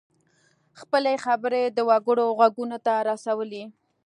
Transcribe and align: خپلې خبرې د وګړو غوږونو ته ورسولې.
خپلې 0.79 1.13
خبرې 1.25 1.63
د 1.77 1.79
وګړو 1.89 2.25
غوږونو 2.37 2.77
ته 2.85 2.91
ورسولې. 2.99 3.63